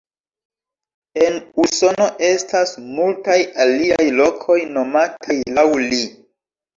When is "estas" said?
2.29-2.73